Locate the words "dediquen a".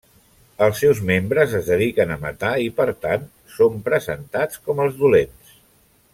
1.73-2.17